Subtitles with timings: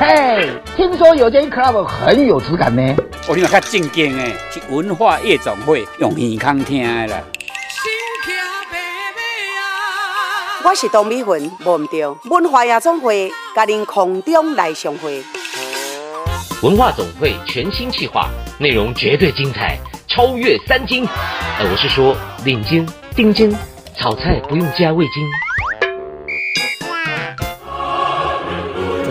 [0.00, 2.96] 嘿，听说有间 club 很有质感呢。
[3.28, 7.22] 我听较正经诶，是文化夜总会用耳康听的啦。
[10.64, 15.22] 我是董美云，忘唔掉文化夜总会，甲您空中来相会。
[16.62, 19.78] 文化总会全新企划，内容绝对精彩，
[20.08, 21.06] 超越三金。
[21.58, 23.54] 呃，我是说领金、丁金，
[23.98, 25.22] 炒菜不用加味精。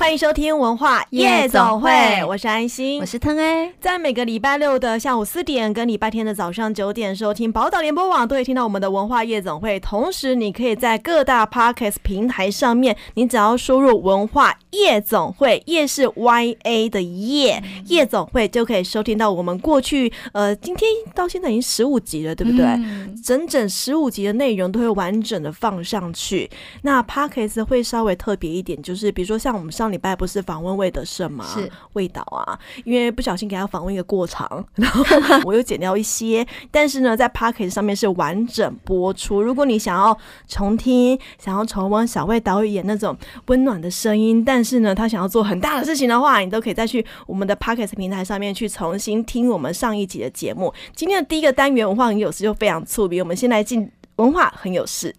[0.00, 9.78] 欢迎收听文化夜总会，我是安心，我是腾 A，在每个礼拜六的下午四点跟礼拜天的早上九点收听宝岛联播网，都可以听到我们的文化夜总会。
[9.78, 22.64] 同时，你可以在各大 Podcast 平台上面，你只要输入“文化夜总会”，夜是 Y A 的夜，夜总会就可以收听到我们过去呃，今天到现在已经十五集了，对不对？
[22.64, 26.50] 嗯、整整十五集的内容都会完整的放上去。
[26.80, 30.00] 那 Podcast 会稍微特别一点，就是比如说像我们上礼。
[30.00, 31.44] 拜不是访问魏德胜吗？
[31.52, 35.04] 是魏导啊，因为不小心给他访问一个过长，然后
[35.44, 36.46] 我又剪掉一些。
[36.70, 39.42] 但是呢，在 Podcast 上面是完整播出。
[39.42, 40.16] 如果你想要
[40.48, 43.14] 重听，想要重温小魏导演那种
[43.48, 50.72] 温暖的声音，但是呢，他想要做很大的事情的话，你都可以再去我们的 Podcast 平台上面去重新听我们上一集的节目。
[50.96, 55.14] 今天的第一个单元文化很有事就非常粗鄙，我们先来进文化很有事。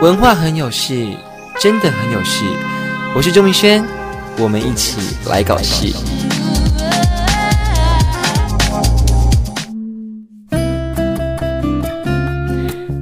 [0.00, 1.14] 文化很有事，
[1.60, 2.46] 真的很有事。
[3.14, 3.84] 我是周明轩，
[4.38, 5.88] 我们一起来搞事。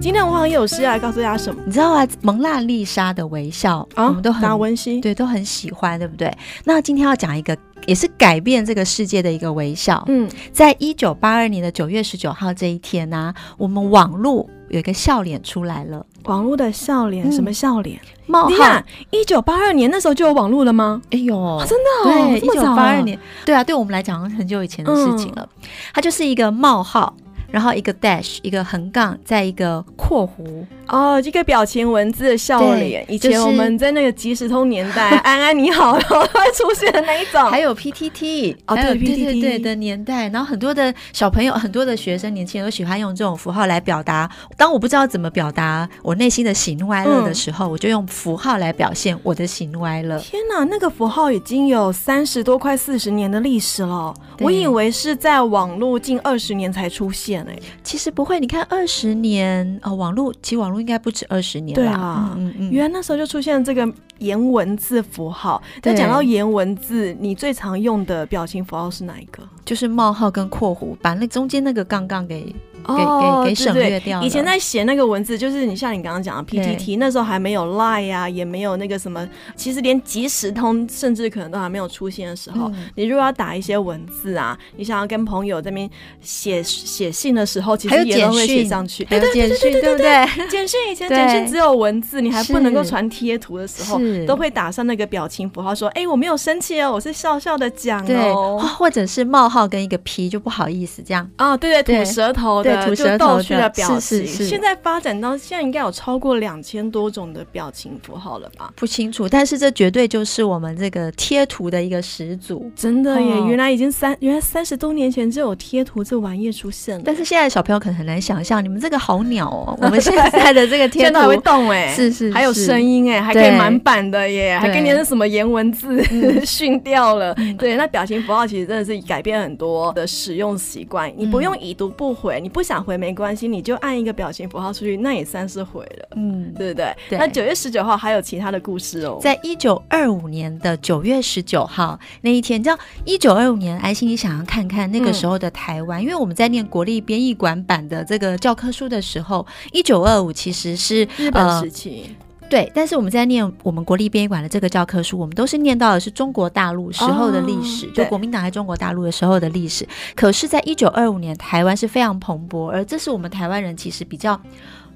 [0.00, 1.62] 今天文化很有事啊，告诉大家什么？
[1.64, 6.36] 你知道啊，蒙娜丽莎的微笑，哦、我们都很温馨，对，都很喜欢，对不对？
[6.64, 10.02] 那今天要讲一个，也是改变这个世界的一个微笑。
[10.08, 16.04] 嗯，在一九八二年的九月十九号这一天呢、啊，我们网络有一个笑脸出来了。
[16.24, 17.98] 网络的笑脸，什么笑脸？
[18.26, 18.82] 冒号！
[19.10, 21.00] 一九八二年那时候就有网络了吗？
[21.10, 22.28] 哎呦，啊、真的、哦？
[22.28, 25.48] 对，一九八二年，对啊，对我们来讲很久以前的事情了。
[25.62, 27.14] 嗯、它就是一个冒号。
[27.50, 33.04] 然后一个 dash，一个横杠，再一个括弧哦，一个表情文字的笑脸。
[33.08, 37.42] 以前我们在那个即时通年代，安安你好，然后会出现的那一种。
[37.50, 44.30] 还有 PTT，哦对对对对的年代，然后很多的小朋友，很多的学生，年轻人都喜欢用这种符号来表达。
[44.56, 50.18] 当我不知道怎么表达我内心的喜怒哀乐的时候，我就用符号来表现我的喜怒哀乐。
[50.18, 57.37] 天哪，那个符号已经有三十多快四十年的历史了，我以为是在网络近二十年才出现。
[57.82, 61.82] 其实不会，你看二十年哦，网络其实网络应该不止二十年了。
[61.82, 63.86] 对啊，嗯嗯，原来那时候就出现这个
[64.18, 65.62] 颜文字符号。
[65.82, 69.42] 但讲到颜文字，你最常用的表情符号是哪一个？
[69.64, 72.54] 就是冒号跟括弧，把那中间那个杠杠给。
[72.86, 74.22] 给给给省略掉。
[74.22, 85.88] 以前在写那个文字，就是你像你刚刚讲的 PTT，那时候还没有 Line 啊，也没有那个什么，其实连即时通甚至可能都还没有出现的时候，你如果要打一些文字啊，你想要跟朋友这边
[86.20, 89.04] 写写信的时候，其实也都会写上去。
[89.04, 101.28] 对对对对对对，简讯以前简讯只有文字，你还不能够传贴图的时候，都会打上那个表情符号，说：“哎，我没有生气哦，我是笑笑的讲哦。”或者是冒号跟一个 P 就不好意思这样。
[101.36, 102.77] 啊，对对，吐舌头的。
[102.86, 108.72] 吐舌头的表情，现在发展到现在应该有超过两千多种的表情符号了吧？
[108.76, 113.28] 不清楚，但是这绝对就是我们这个贴图的一个始祖，真的耶！
[113.46, 117.02] 原来已经三，原来三十多年前就有贴图这玩意出现了。
[117.04, 119.78] 但是现在小朋友可能很难想象，你们这个好鸟哦！
[119.80, 126.04] 我们现 在的这个贴图还会动哎，是是，还有声音哎，还可以满版的耶，还跟你是什么颜文字
[126.44, 127.34] 训掉了。
[127.58, 133.48] 对，那表情符号其实真的是改变很多的使用习惯，你不用已读不回，你不想回没关系。
[133.48, 136.94] 你就按一个表情符号出去，那也算是回了，嗯，对不对？
[137.08, 137.18] 对。
[137.18, 146.00] 那九月十九号还有其他的故事哦，在一九二五年的九月十九号那一天，叫一九二五年，安心，你想要看看那个时候的台湾？
[146.00, 152.14] 嗯、因为我们在念国立编译馆版的这个教科书的时候，一九二五其实是日本时期。
[152.18, 159.86] 呃对，但是我们在念我们国立编译馆的这个教科书，我们都是念到的是中国大陆时候的历史，哦、就国民党在中国大陆的时候的历史。
[160.16, 164.40] 可是，在一九二五年，台湾是非常蓬勃，而这是我们台湾人其实比较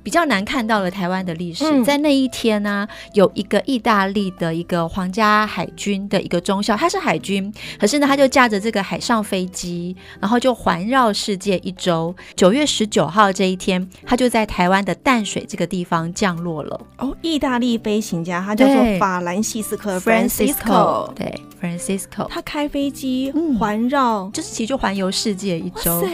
[0.03, 1.65] 比较难看到了台湾的历史。
[1.65, 12.15] 嗯、在那一天呢、啊，有一个意大利的一个皇家海军的一个中校，他是海军，可是呢，他就驾着这个海上飞机，然后就环绕世界一周。
[12.35, 16.81] 九月十九号这一天，他就在台湾的淡水这个地方降落了。
[16.99, 26.05] 哦，意大利飞行家，他叫做法兰西斯科 Francisco，对，Francisco，他开飞机环绕，就是其实就环游世界一周，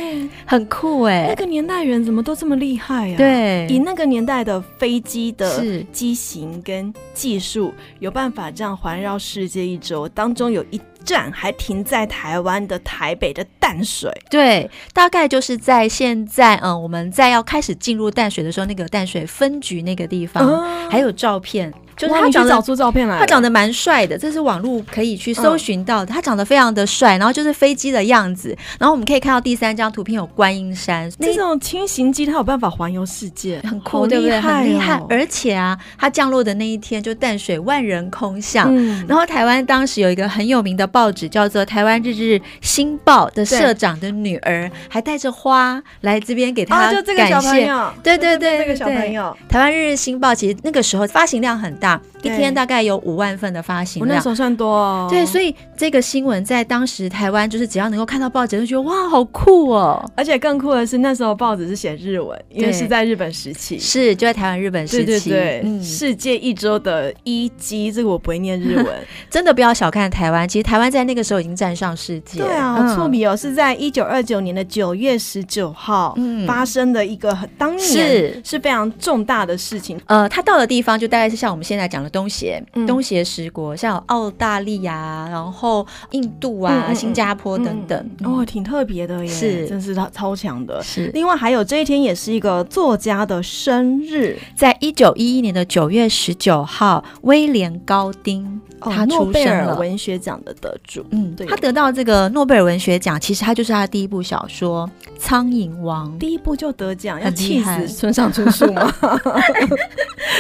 [0.45, 1.27] 很酷哎。
[1.29, 3.17] 那个年代人怎么都这么厉害啊？
[3.17, 14.13] 对，以那个年代的飞机的机型跟技术，有办法这样环绕世界一周，当中有一站还停在台湾的台北的淡水。
[14.29, 21.73] 对，大概就是在现在，嗯，我们在要开始进入淡水的时候，那个淡水分局那个地方，嗯、还有照片。
[21.99, 26.13] 就是他长得找出照片来，他长得蛮帅的，这是网络可以去搜寻到的。
[26.13, 28.57] 嗯、他长得非常的帅，然后就是飞机的样子。
[28.79, 34.41] 然后我们可以看到第三张图片有观音山，这种轻型机它有办法环游世界，很酷，对不对？
[34.41, 35.03] 很厉害。
[35.11, 38.69] 而且啊，它降落的那一天就淡水万人空巷。
[38.71, 46.97] 嗯、然后台湾当时有一个很有名的报纸叫做《台湾日日新报》的社长的女儿，还带着花来这边给他感谢。
[46.97, 49.37] 啊、就这个小朋友，对对对，这个小朋友。
[49.49, 51.88] 台湾日日新报其实那个时候发行量很大。
[52.23, 55.07] 一天大概有五万份的发行量，我那时候算多哦。
[55.09, 60.05] 对，所以这个新闻在当时台湾，就是只要能够看到报纸，就觉得哇，好酷哦！
[60.17, 65.05] 而且更酷的是，那时候报纸是写日文，因为是在日本时期，是就在台湾日本时期。
[65.05, 68.87] 对对对，嗯、世界一周的一机，这个我不会念日文，
[69.31, 70.49] 真的不要小看台湾。
[70.49, 72.41] 其实台湾在那个时候已经站上世界。
[72.41, 80.01] 对啊，好出名哦，是在一九二九年的九月十九号嗯发生的一个很当年是是非常重大的事情。
[80.07, 82.09] 呃，他到的地方就大概是像我们现在讲的。
[82.09, 90.83] 东协，东协十国，像有澳大利亚，然后印度啊，嗯、新加坡等等，哦，挺特别的耶，是，真是超超强的。
[90.83, 98.61] 是，另外还有这一天也是一个作家的生日，在一九一一年的九月十九号，威廉高丁。
[98.81, 104.89] 他诺贝尔文学奖的得主，嗯，对，他得到这个诺贝尔文学奖，其实他就是他第一部小说
[105.19, 108.93] 《苍蝇王》，第一部就得奖，要气死村上春树吗？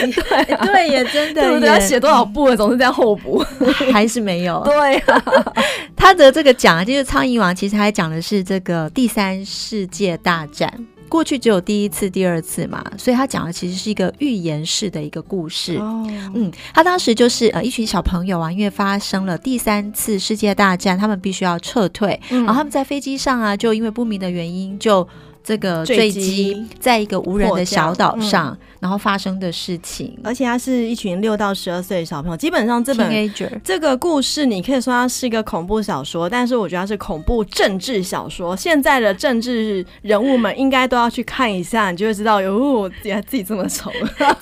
[0.00, 1.68] 对 对，也真的，对不对？
[1.68, 3.44] 要写多少部了，总是这样候补，
[3.92, 4.62] 还是没有。
[4.64, 5.22] 对啊，
[5.96, 10.72] 他得这个奖，就是《苍蝇王》，其实还讲的是这个第三世界大战。
[11.08, 15.76] 过去只有第一次、第二次嘛，所以他讲的其实是一个预言式的一个故事。
[15.76, 25.06] 哦，嗯，他当时就是呃一群小朋友啊，因为发生了第三次世界大战，他们必须要撤退，嗯、然后他们在飞机上啊，就因为不明的原因就。
[25.44, 32.36] 这个坠机在一个无人的小岛上，嗯、然后发生的事情，而且他是一群六到十二岁的小朋友。
[32.36, 38.54] 基本上这本 Teenager 这个故事，你可以说它是一个恐怖小说，但是我觉得它是恐怖政治小说。
[38.54, 43.90] 现在的政治人物们应该都要去看一下，你就会知道，哟，原来自己这么丑，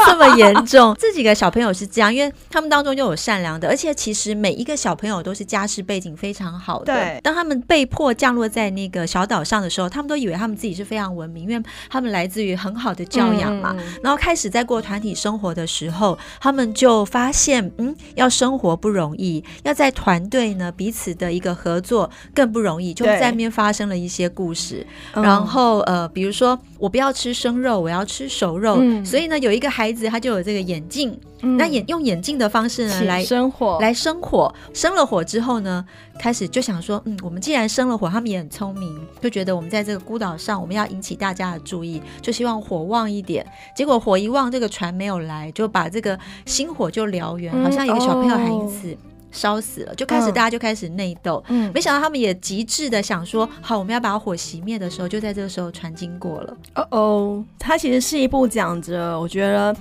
[0.06, 0.94] 这么严重。
[0.98, 6.92] 这几个小朋友是这样，因为他们当中就有善良的，而且其实每一个小朋友都是家世背景非常好的。
[6.92, 10.96] 对，当他们被迫降落在那个小岛上的时候，他们都以为他们自己是非常。
[10.96, 13.76] 非常文明，因为他们来自于很好的教养嘛。
[13.78, 24.84] 嗯、然后开始在过团体生活的时候，他们就发现，嗯，要生活不容易，要在团队呢彼此的一个合作更不容易，就在那边发生了一些故事。
[25.12, 31.16] 然后呃，比如说我不要吃生肉，我要吃熟肉，嗯、所以呢，有一个孩子他就有这个眼镜。
[31.42, 35.84] 嗯、那眼用眼镜的方式呢来生火，来生火，生了火之后呢，
[36.18, 43.46] 开始就想说，嗯，我们既然生了火，他们也很聪明，就觉得我们在这个孤岛上，我们要引起大家的注意，就希望火旺一点。
[43.76, 48.96] 结果火一望，这个船没有来，就把这个星火就燎原，嗯、好像有个小朋友还因此
[49.30, 51.42] 烧死了，就开始大家就开始内斗。
[51.48, 56.56] 嗯，没想到他们也极致的想说，好，我们要把火熄灭的时候，就在这个时候船经过了。
[56.74, 59.76] 哦哦，它其实是一部讲着，我觉得。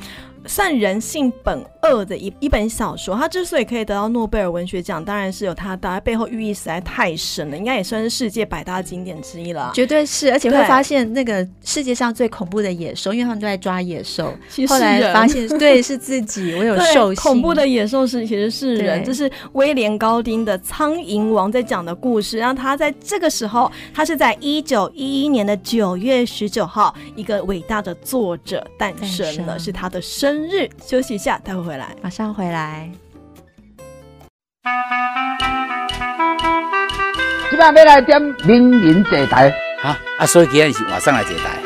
[0.47, 9.71] 算人性本恶的一一本小说，它之所以可以得到诺贝尔文学奖，当然是有它的背后寓意实在太深了，应该也算是世界百大经典之一了。
[9.73, 14.33] 绝对是，而且会发现那个世界上最恐怖的野兽，因为他们都在抓野兽。
[14.67, 17.21] 后来发现， 对，是自己，我有兽性。
[17.21, 22.37] 恐怖的野兽是其实是人，这是威廉高丁的《苍蝇王》在讲的故事。
[22.37, 30.34] 然后他在这个时候，他是在一九一一年的九月十九号，一个伟大的作者诞生了，是他的生。
[30.35, 32.91] 生日，休息一下，待会回来，马上回来。
[37.49, 39.49] 今晚要来点名人坐台，
[39.81, 41.64] 啊啊，所以今天是晚上来坐台。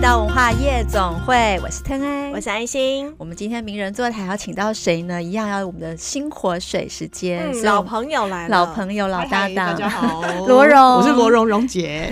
[0.00, 3.12] 到文化夜总会，我是腾爱，我是安心。
[3.18, 5.22] 我们今天名人座谈要请到谁呢？
[5.22, 12.10] 一样要我们的新火水时间，嗯、老朋友来了，老朋友老搭档，大家好，罗荣，我是罗荣荣姐。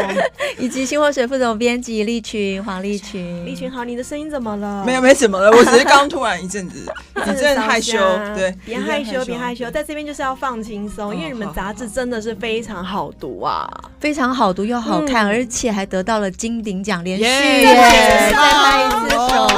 [0.58, 4.84] 以及新活水副总编辑利群黄利群，利群好，你的声音怎么了？
[4.84, 6.84] 没有，没什么了，我只是刚突然一阵子，
[7.16, 7.98] 一阵害羞，
[8.36, 13.68] 对，别害羞，别害羞，在这边就是要放轻松，因为你们杂志真的是非常好读啊，
[14.00, 19.48] 非常好读又好看，而且还得到了金鼎奖连续，再拍一次手，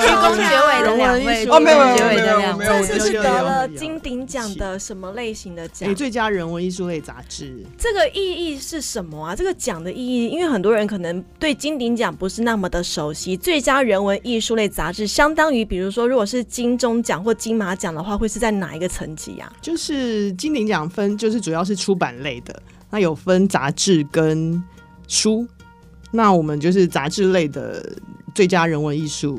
[0.00, 5.94] 鞠躬结尾的两位，哦，没有，没有，没有，没有，这次是得了金鼎奖的什么类型的奖？
[5.94, 9.34] 最佳人文艺术类杂志，这个意义是什么啊？
[9.34, 13.36] 这个奖的意义，因为很多人可能对金鼎奖不是那么的熟悉。
[13.36, 19.52] 最佳人文艺术类杂志相当于，比如说，如果是金钟奖或金马奖的话，会是在哪一个层级啊？
[19.60, 22.54] 就是金鼎奖分，就是主要是出版类的，
[22.90, 24.62] 那有分杂志跟
[25.08, 25.46] 书。
[26.10, 27.84] 那我们就是杂志类的
[28.34, 29.38] 最佳人文艺术。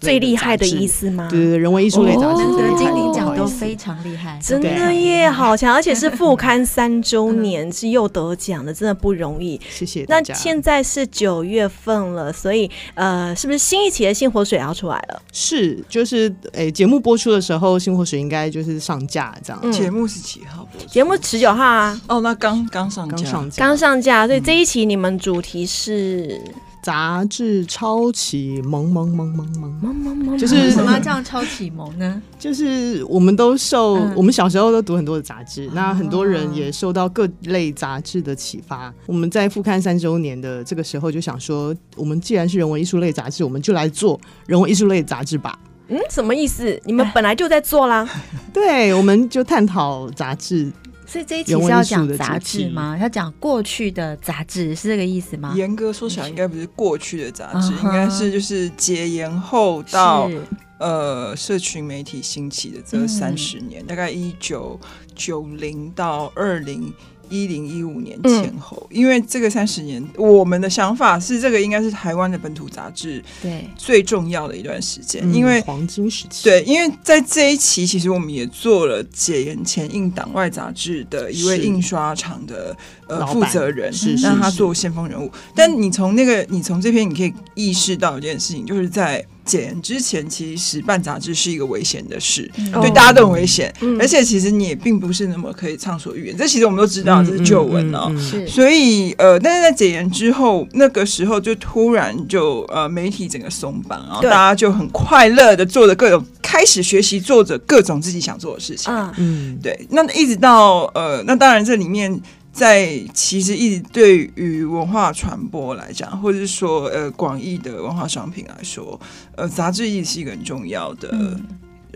[0.00, 1.26] 最厉害的意思吗？
[1.28, 5.74] 对对对，人文艺术类杂志得金鼎奖都非常厉害，真的耶，好强！
[5.74, 9.60] 而且是复刊三周 年，是又得奖的，真的不容易。
[9.70, 10.04] 谢谢。
[10.08, 15.22] 那现在是九月份了，所以呃，是不是新一期的新活水要出来了？
[15.32, 19.72] 是，就是诶，节目播出的时候，新活水应该就是上架这样。
[19.72, 20.68] 节目是几号？
[20.86, 22.00] 节目十九号啊。
[22.06, 23.16] 哦，那刚刚上架，
[23.56, 24.26] 刚上架。
[24.26, 26.40] 所以这一期你们主题是。
[26.82, 32.22] 杂志超启蒙蒙蒙蒙蒙蒙蒙蒙，就是什么叫超启蒙呢？
[32.38, 38.92] 就是我们都受，我们小时候都读很多的杂志，那很多人也受到各类杂志的启发。
[39.06, 45.58] 我们在复刊三周年的这个时候，就想说，我们既然是人文艺术类杂志，我们就来做人文艺术类杂志吧。
[45.88, 46.80] 嗯，什么意思？
[46.84, 48.08] 你们本来就在做啦？
[48.52, 50.70] 对，我们就探讨杂志。
[51.08, 52.96] 所以这一期是要讲杂志吗？
[53.00, 55.54] 要讲过去的杂志是这个意思吗？
[55.56, 60.30] 严格说起来，应该不是过去的杂志，应该是就是解严后到
[60.78, 64.78] 呃社群媒体兴起的这三十年，大概一九
[65.14, 66.92] 九零到二零。
[67.30, 73.68] 一零一五年前后，嗯、因为这个三十年，我们的想法是，这个应该是台湾的本土杂志对。
[73.76, 76.44] 最重要的一段时间，因为黄金时期。
[76.44, 82.76] 对，因为在这一期，其实我们也做了解严前印党外杂志的一位印刷厂的
[83.08, 85.30] 呃负责人，是让他做先锋人物。
[85.54, 89.24] 但你从那个，你从这篇，你可以意识到一件事情，就是在。
[89.48, 93.74] 解严之前，其实办杂志是一个危险的事，嗯、对大家都很危险。
[93.80, 96.36] 嗯、而且其实你也并不是那么可以畅所欲言。
[96.36, 98.14] 这其实我们都知道，这是旧闻哦。
[98.46, 108.92] 所以呃，但是在解严之后，那个时候就突然就呃，媒体整个松绑，然后大家就很快乐的做着各种，开始学习做着各种自己想做的事情。
[109.16, 109.88] 嗯，对。
[109.88, 112.20] 那一直到呃，那当然这里面。
[112.58, 119.00] 在其实一直对于文化传播来讲，或者是说呃广义的文化商品来说，
[119.36, 121.38] 呃杂志亦是一个很重要的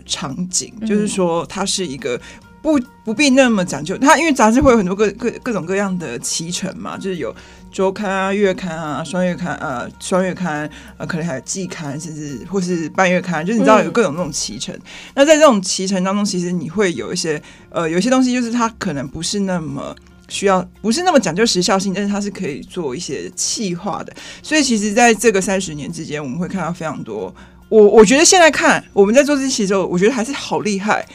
[0.05, 2.17] 场景，嗯、就是说它是一个
[2.61, 3.97] 不不必那么讲究。
[3.97, 7.35] 它因为杂志会有很多各各各种各样的期程嘛，就是有
[7.69, 14.73] 周刊啊、月刊啊、双月刊啊、双月刊啊，可能还有季刊，甚至或是半月刊，就是你知道有各种那种期程。
[14.73, 14.81] 嗯、
[15.15, 19.93] 那在这种期程当中，其实你会有一些呃有些东西，就是它可能不是那么。
[20.29, 24.13] 需要不是那么讲究时效性，但是它是可以做一些气化的。
[24.41, 27.33] 所以其实在这个三十年之间，我们会看到非常多。
[27.69, 31.05] 我我觉得现在看我们在做这期的时候，我觉得还是好厉害。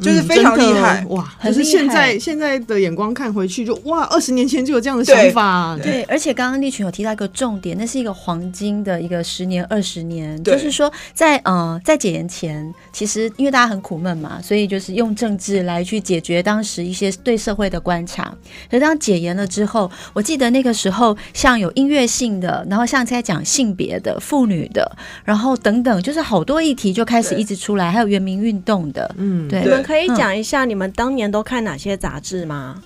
[0.00, 1.32] 就是非常厉害哇！
[1.40, 5.76] 可是现在现在的眼光看回去就，就哇，二十年前就有这样的想法。
[5.82, 18.34] 对，对，而且刚刚立群有提到一个重点，那是一个黄金的一个十年、二十年，就是说在呃在解严前，其实因为大家很苦闷嘛，所以就是用政治来去解决当时一些对社会的观察。
[18.70, 24.90] 可是当解严了之后，我记得那个时候像有音乐性的，然后像在讲性别的、妇女的，
[25.24, 29.60] 然后等等，就是好多议题就开始一直出来，还有原民运动的，嗯，对。
[29.62, 32.76] 对可以讲一下你们当年都看哪些杂志吗？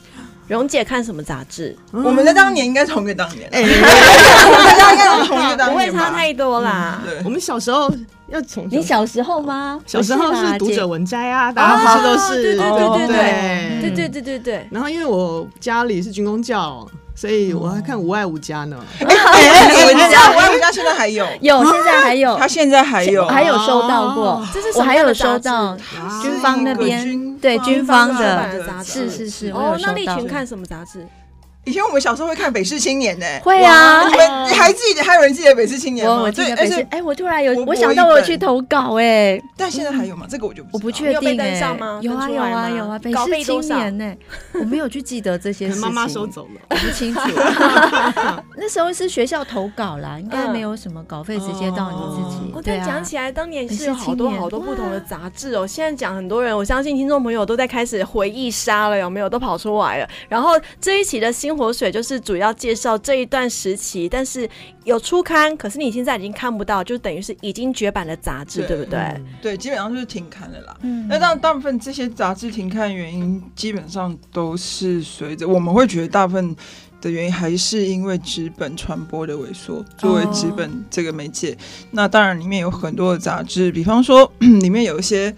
[0.49, 1.76] 蓉姐看什么杂志？
[1.90, 3.46] 我们在当年应该同一个当年，
[5.68, 7.02] 不会差太多啦。
[7.23, 7.92] 我们小时候
[8.28, 9.78] 要从你小时候吗？
[9.87, 12.42] 小时候是读者文摘啊，大家不是都是？
[12.42, 14.66] 对对对对对对对对对对。
[14.70, 16.88] 然后因为我家里是军工教。
[17.14, 18.76] 所以我还看《无爱无家》呢。
[19.00, 19.06] 哎，
[19.92, 21.25] 你知道《无爱无家》现在还有？
[21.40, 22.37] 有，现在还有。
[22.37, 24.47] 他现在还有，还有收到过。
[24.52, 25.76] 就是我还有收到
[26.23, 29.50] 军方那边对军方的杂志，是是是。
[29.50, 31.06] 哦，那立群看什么杂志？
[31.64, 35.02] 以前我们小时候会看《北市青年》呢，会啊，你们还记得？
[35.02, 36.21] 还有人记得《北市青年》吗？
[36.23, 36.87] 我记得北市。
[36.90, 40.26] 哎，我突然有，我我想到我有去投稿哎，但现在还有吗？
[40.28, 41.59] 这个我就我不确定哎，
[42.02, 44.14] 有啊有啊有啊，北市青年呢，
[44.52, 47.21] 我没有去记得这些事情，妈妈收走了，我不清楚。
[48.56, 52.62] 那时候是学校投稿啦，应该没有什么稿费直接到你自己。
[52.62, 55.66] 对，讲起来当年是有好多好多不同的杂志哦。
[55.66, 59.25] 现在讲很多人，我相信听众朋友都在开始回忆杀了，有没有？
[59.28, 60.09] 都跑出来了。
[60.28, 62.34] 然后这一期的新活水就是主。
[62.34, 64.50] 要介绍这一段时期，但是
[64.82, 68.99] 有初刊，可是你现在已经看不到，就等于是已经绝版的杂志，对，对不对？
[68.99, 70.76] 嗯、对，基本上就是停刊了啦。
[70.82, 76.56] 嗯，那当大部分这些杂志停刊原因，基本上都是随着我们会觉得大部分
[77.00, 81.52] 的原因还是因为纸本传播的萎缩，作为纸本这个媒介。
[81.52, 81.56] 哦、
[81.92, 85.32] 那当然里面有很多的杂志，比方说 里面有一些。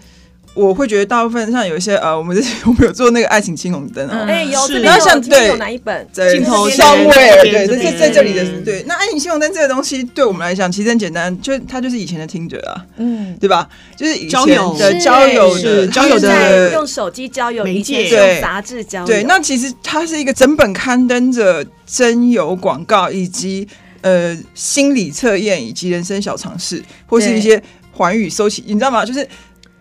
[0.57, 2.35] 我会觉得大部分像有一些呃，我们
[2.65, 5.55] 我们有做那个爱情青红灯啊，哎有，然后像对。
[5.57, 6.07] 哪一本？
[6.11, 8.83] 镜头双位，对，在在这里的对。
[8.87, 13.67] 那爱情青红灯这个东西对我们来讲其实很简单，就它就是以前的听者啊，嗯，对吧？
[13.95, 14.45] 就是以前
[14.77, 15.57] 的交友。
[15.59, 16.71] 的交友的。
[16.73, 19.07] 用手机交友，以前用杂志交友。
[19.07, 23.67] 对，那其实它是一个整本刊登着真友广告，以及
[24.01, 27.61] 呃心理测验，以及人生小常识，或是一些
[27.91, 29.05] 环宇搜奇，你知道吗？
[29.05, 29.27] 就是。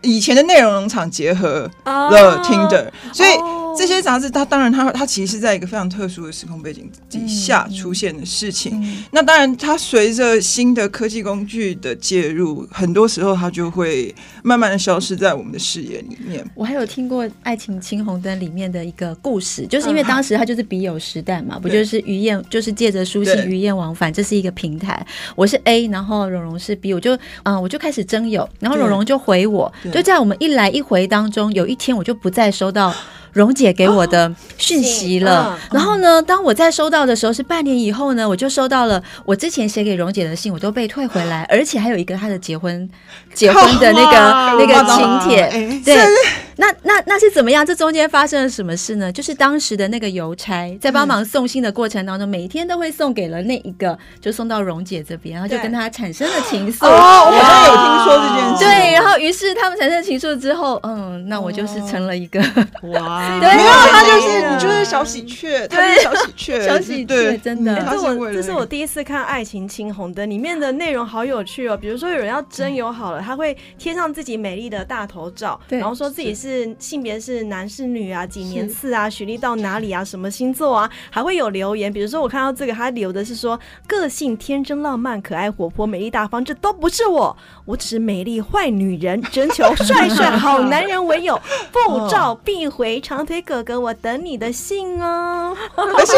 [0.07, 3.66] 以前的内容农场结合了 Tinder，所以。
[3.77, 8.73] 这些杂志，它当然它，它它其实是在一个非常特殊的时空背景底下出现的事情。
[8.81, 16.45] 嗯嗯、那当然，它随着新的科技工具的介入，很多时候它就会慢慢的消失在我们的视野里面。
[16.55, 25.07] 我还有听过《爱情青红灯》里面的一个故事，就是因为当时它就是笔友时代嘛，嗯、不就是鱼雁，就是借着书信鱼雁往返，这是一个平台。
[25.35, 32.95] 我是 A，然后蓉蓉是 B，我就嗯，我就开始征友，然后蓉蓉就回我，就在我们一来一回当中，有一天我就不再收到。
[33.37, 42.89] 蓉姐给我的讯息了，然后呢，当我在收到的时候是半年以后呢，我就收到了我之前写给蓉姐的信，我都被退回来， 而且还有一个她的结婚
[43.37, 45.47] 结婚的那个那个请帖，
[45.85, 45.95] 对，
[46.57, 47.65] 那那那是怎么样？
[47.67, 49.13] 这中间发生了什么事呢？
[49.13, 56.87] 就是当时的那个邮差在帮忙送信的过程当中，每一天都会送给了那一个，就送到蓉姐这边，然后就跟她产生了情愫。
[56.87, 58.65] 哦，我好像有听说这件事。
[58.65, 62.41] 对，然后于是他们产生情愫之后，嗯，那我就是成了一个
[62.85, 63.29] 哇。
[63.39, 67.87] 对，没有，他就是你就是小喜鹊，他是小喜鹊，小喜鹊，真的。
[67.91, 71.77] 这我这是我第一次看《爱情青红灯》，里面的内容好有趣哦。
[71.77, 76.75] 比如说有人要真友好了，他会贴上自己美丽的大头照，然后说自己是。
[76.79, 81.93] 性别是男是女啊，几年次啊，学历到哪里啊，什么星座啊，还会有留言。
[81.93, 91.41] 比如说我看到这个，他留的是说个性天真浪漫、可爱活泼、美丽大方，这都不是我，我只是美丽坏女人，征求帅帅好男人为友，
[91.73, 95.57] 不照必回长腿哥哥，我等你的信哦。
[95.75, 96.15] 而且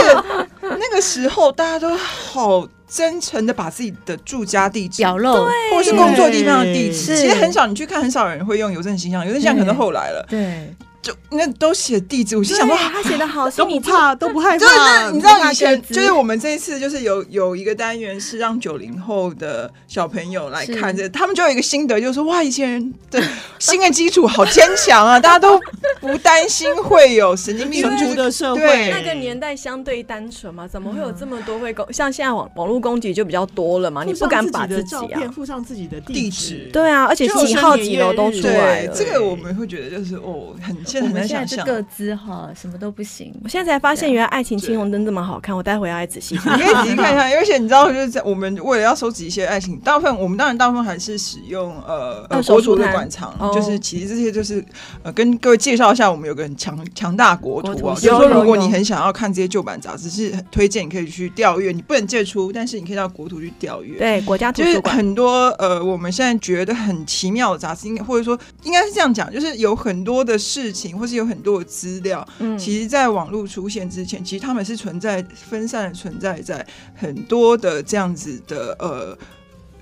[0.61, 7.17] 那个时候，大家都好真诚的把自己的住家地址表露，或是工作地方的地址。
[7.17, 10.27] 其实很少，你去看，很少人会用邮政信箱，邮政信箱可能后来了。
[10.29, 10.75] 对。
[11.09, 14.59] 就那都写地址，我就想说他写的好， 都不怕，都不害怕。
[14.59, 23.23] 就是你知道以前，就是我们这一次就是有有一个单元是让九零后的小朋友来看这，他们就有一个心得，就是说哇，以前人的
[23.59, 25.59] 心的基础好坚强啊， 大家都
[25.99, 28.91] 不担心会有神经病的社会。
[28.91, 31.91] 那个年代相对单纯嘛，怎么会有这么多会攻？
[31.91, 38.93] 像现在网网络攻击就比较多了嘛，你不敢把自己啊附上自己的地址，对啊，而且几号几楼都出来了。
[38.95, 40.77] 这个我们会觉得就是哦，很。
[41.01, 43.35] 现在很想象，个资哈，什么都不行。
[43.43, 46.59] 我现在才发现，原来《爱情青红灯》这么好看，我待会要来仔细看。
[46.59, 54.65] 你可以仔细看一下，而且你知道，就是在我们为了要收集一些爱情，大部分我们当然大部分还是使用呃国图的馆藏，就是其实这些就是
[55.03, 57.95] 呃跟各位介绍一下，我们有个很强强大国图啊。
[57.95, 63.99] 就是说，如果你很想要看这些旧版杂志，是很推荐你可以去调阅，你不能借出，但是你可以到国图去调阅。
[63.99, 71.69] 对，国家图书馆很多呃，我们现在觉得很奇妙的杂志，应该或者说应该是这样讲，就是有很多的事情，或是有很多的。
[71.79, 79.17] 资料，嗯，其实，在网络出现之前，其实他们是存在分散的存在在很多的这样子的呃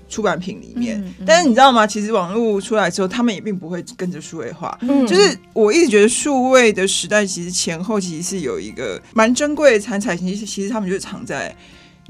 [0.07, 1.01] 出版品里面。
[1.01, 1.87] 嗯嗯、但是你知道吗？
[1.87, 4.77] 其实网络出来之后，他们也并不会跟着数位化。
[4.81, 11.55] 嗯，就是我一直觉得数位的时代，其实前后其实是有一个蛮珍贵的残彩，其实其实他们就是藏在。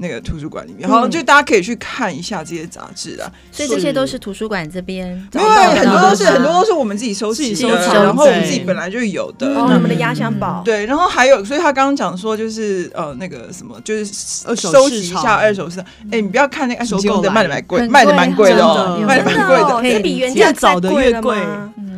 [0.00, 3.30] 那个图书馆里面，好像就大家可以去看一下这些杂志啊。
[3.50, 10.62] 所以这些都是图书馆这边，没有很多都是很多都是我们自己收集的，然后我们自己本来就有的，我们的压箱宝。
[10.64, 15.84] 对，然后还有，所以他刚刚讲说，就是呃那个什么，就是二手收集一下二手市场。
[16.12, 21.36] 哎，你不要看那个二手购的卖的蛮贵，卖的蛮贵的哦，卖的蛮贵的，可以比原价早的越贵，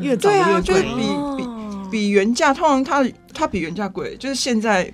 [0.00, 0.88] 越早越贵，就是比
[1.36, 1.48] 比
[1.90, 4.90] 比原价，通常它它比原价贵，就是现在。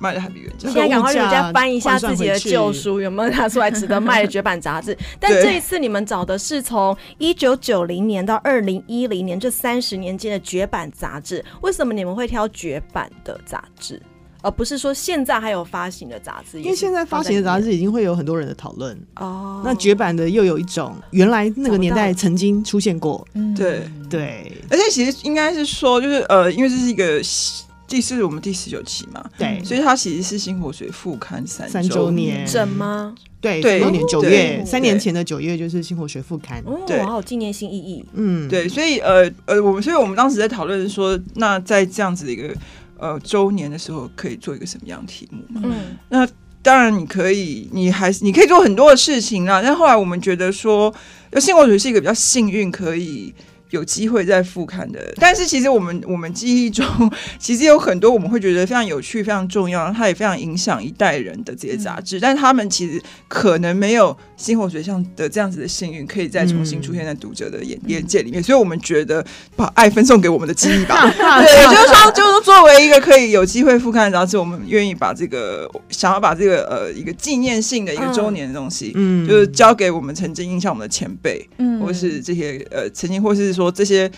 [0.00, 0.68] 卖的还比原价。
[0.68, 4.96] 现在赶快人家翻一下自己的旧书，有没有拿出来值得卖的绝版杂志？
[5.20, 14.02] 但这一次你们找的是从一九九零年到二零一零年这三十年间的绝版杂志，为什么你们会挑绝版的杂志？
[14.42, 19.60] 而不是说现在还有发行的杂志，因为现在发行的杂志已经会有很多人的讨论哦。
[19.62, 23.22] 那绝版的又有一种，原来那个年代曾经出现过，
[23.54, 24.50] 对对。
[24.70, 27.22] 而且其实应该是说，就是呃，因为这是一个
[27.90, 33.14] 第四我们第十九期嘛，对，所以它其实是《星火水》复刊三三周年整吗？
[33.40, 38.02] 对，三周年九月，三年前的九月就是《星火水》复刊，对，好有纪念性意义。
[38.14, 42.54] 嗯，对，所以呃呃，我们所以我们当时在讨论说，那在这样子的一个。
[43.02, 45.62] 呃，周年的时候可以做一个什么样的题目嘛？
[45.64, 46.28] 嗯，那
[46.60, 49.62] 当然你可以，你还是你可以做很多的事情啦。
[49.62, 50.94] 但后来我们觉得说，
[51.38, 53.32] 新火水是一个比较幸运，可以。
[53.70, 56.84] 有机会再复刊的，但是其实我们我们记忆中，
[57.38, 71.00] 其实有很多我们会觉得非常有趣、非常重要，它也非常影响一代人的这些杂志，嗯、但他们其实可能没有星火水上的这样子的幸运，可以再重新出现在读者的眼眼界里面，嗯、所以我们觉得把爱分送给我们的记忆吧。
[71.08, 83.59] 对，也就是说，就是作为一个可以有机会复刊的杂志，我们愿意把这个想要把这个呃一个纪念性的一个周年的东西，嗯，就是交给我们曾经影响我们的前辈，嗯，或是这些呃曾经或是。
[83.60, 84.10] 说这些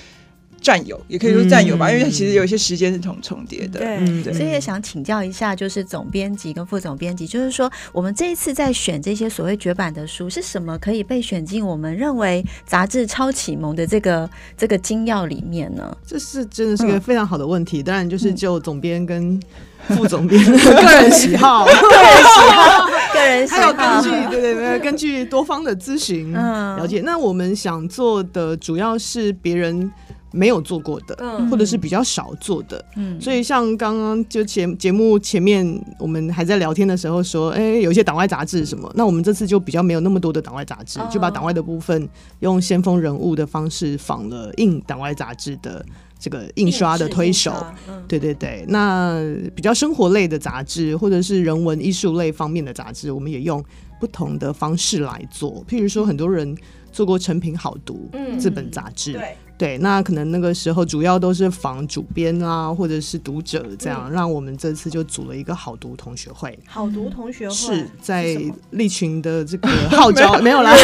[0.63, 3.81] 战友也可以说战友吧，嗯、因为其实有一些时间是重重叠的。
[3.81, 15.97] 对，所以也想请教一下，就是总编辑跟副总编辑，就是说我们这一次在选这些所谓绝版的书，是什么可以被选进我们认为杂志超启蒙的这个这个精要里面呢？
[16.07, 17.83] 这是真的是个非常好的问题。
[17.83, 19.41] 嗯、当然，就是就总编跟
[19.89, 27.01] 副总编 个人喜好， 个人喜好，个人喜好，还有根据对对对，根据多方的咨询了解。
[27.05, 29.91] 那我们想做的主要是别人
[30.33, 32.85] 没有做过的，嗯、或者是比较少做的。
[32.97, 35.65] 嗯，所以像刚刚就前节目前面
[35.99, 42.09] 我们还在聊天的时候说，哎、欸，有一些党外杂志什么，那我们这次就比较没有那么多的党外杂志，就把党外的部分
[42.41, 45.85] 用先锋人物的方式仿了印党外杂志的。
[46.25, 47.53] 这个印刷的推手，
[47.89, 49.21] 嗯、对对对，那
[49.57, 53.61] 比较生活类的杂志，或者是人文艺术类方面的杂志，我们也用
[53.99, 55.67] 不同的方式来做。
[55.69, 56.57] 譬如说，很多人
[56.93, 58.09] 做过《成品好读》
[58.41, 59.23] 这本杂志，嗯、
[59.63, 59.79] 对。
[59.79, 66.59] 那可能那个时候主要都是防主编啊，或者是读者这样，嗯、让我们这次就组了一个好读同学会。
[66.67, 68.37] 好读同学会是在
[68.71, 70.75] 利群的这个号召 没有啦，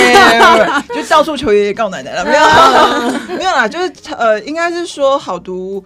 [0.95, 5.85] 就到处求爷爷告奶奶了，没有啦，没有啦，就是呃，应该是说好读。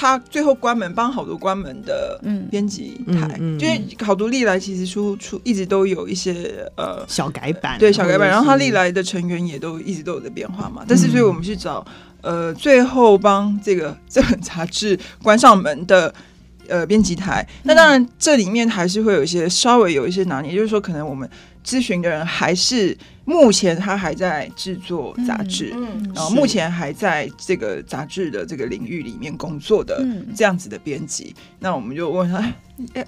[0.00, 10.84] 他最后关门，帮好读关门的编辑台，嗯嗯嗯、就是好读历来其实出出一直都有一些呃小改版，对小改版，然后他历来的成员也都一直都有在变化嘛。
[10.86, 11.84] 但是，所以我们去找
[12.20, 16.14] 呃最后帮这个这本杂志关上门的
[16.68, 21.28] 呃编辑台，那当然这里面还是会有一些稍微有一些拿捏，就是说可能我们。
[21.68, 30.02] 咨询的人还是目前他还在制作杂志，嗯嗯、然后目前还在这个杂志的这个领域里面工作的
[30.34, 32.40] 这样子的编辑，嗯、那我们就问他，
[32.94, 33.04] 要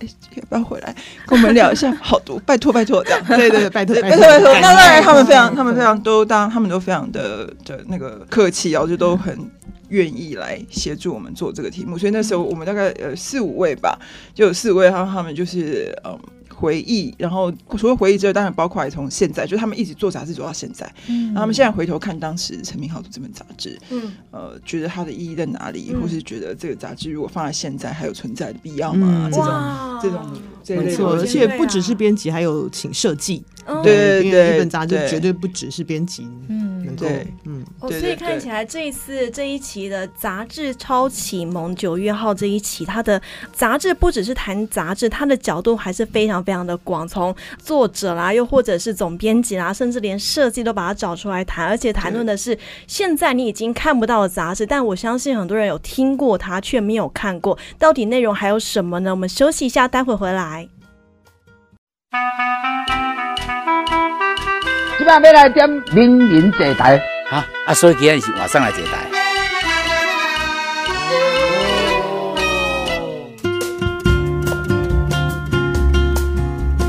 [0.51, 0.95] 不要回来
[1.25, 1.91] 跟我们聊一下？
[2.03, 4.53] 好多， 拜托拜托，这样，对对对，拜托拜托拜托。
[4.53, 9.35] 那当然，他们非常，他们非常都当，他们都非常的的那个客气，然后就都很
[9.89, 11.97] 愿意来协助我们做这个题目。
[11.97, 13.99] 所以那时候我们大概呃四五位吧，
[14.35, 16.19] 就有四五位，然后他们就是嗯。
[16.61, 29.31] 回忆，然后除了回忆之外，当然包括从现在，就是他们一直做杂志做到现在，嗯，然后他们现在回头看当时《陈明浩的》这本杂志，嗯，呃，觉得它的意义在哪里，嗯、或是觉得这个杂志如果放在现在还有存在的必要吗？
[29.31, 33.43] 嗯、这种这种没错，而且不只是编辑，还有请设计。
[33.85, 37.07] 对对对，一本杂志绝对不只是编辑，嗯，能够，
[37.45, 43.21] 嗯，哦，所以看起来这一次这一期的杂志超启蒙九月号这一期，它的
[43.53, 59.13] 杂志不只是谈杂志，它的角度还是非常非常的广，从作者啦，又或者是总编辑啦，甚至连设计都把它找出来谈，而且谈论的是现在你已经看不到的杂志，但我相信很多人有听过它，却没有看过，到底内容还有什么呢？
[59.13, 60.60] 我们休息一下，待会回来。
[64.99, 66.99] 今晚要来点名人坐台，
[67.31, 69.07] 哈啊，所以今天是晚上来坐台。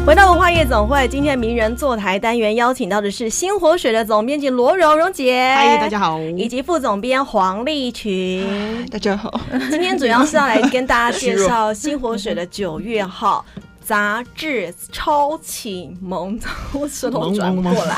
[0.03, 8.43] 回到文化夜总会，今天名人坐台单元邀请到的是新火水的总编辑罗荣荣姐，嗨，大家好，以及副总编黄丽群，
[8.89, 9.39] 大家好。
[9.69, 13.45] 今天主要是要来跟大家 介绍新火水的九月号。
[13.83, 16.39] 杂志超启蒙，
[16.73, 17.95] 我舌头转不过来。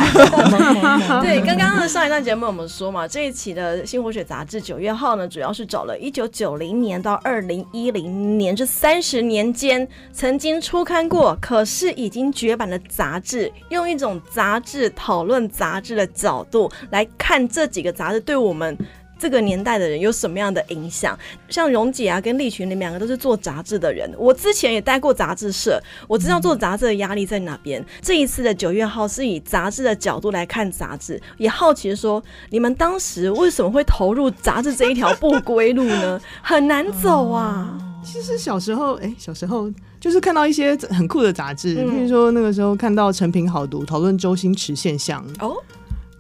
[1.22, 18.78] 对，刚刚的上一段节目我们说嘛，这一期的《新活水》杂志九月号呢，主要是找了一九九零年到二零一零年这三十年间曾经出刊过，可是已经绝版的杂志，用一种杂志讨论杂志的角度来看这几个杂志对我们。
[19.24, 21.18] 这个年代的人有什么样的影响？
[21.48, 24.14] 像蓉姐啊，跟丽群，你们两个都是做杂志的人。
[24.18, 27.82] 我之前也待过杂志社，我知道做杂志的压力在哪边。
[27.82, 36.20] 嗯、这一次的九月号是以杂志的角度来看杂志，也好奇说，你们当时为什么会投入杂志这一条不归路呢？
[36.44, 37.80] 很难走啊。
[37.80, 45.56] 嗯、其实小时候，哎，小时候就是看到一些很酷的杂志，比如、嗯、说那个时候看到《成品好读》讨论周星驰现象哦。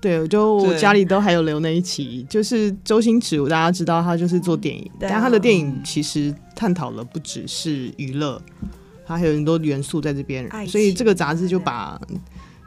[0.03, 8.41] 对，我就我家里都还有留那一期，就是周星驰，大家知道他就是做电影，但他的电影其实探讨了不只是娱乐，
[9.05, 11.97] 他还有很多元素在这边，所以这个杂志就把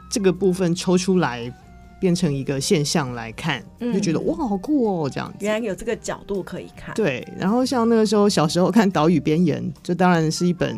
[0.09, 1.53] 这个部分抽出来，
[1.99, 5.37] 变成一个现象来看，就觉得哇，好酷哦，这样子。
[5.41, 6.95] 原来有这个角度可以看。
[6.95, 10.75] 对，然后像那个时候小时候看《岛屿边缘》，这当然是一本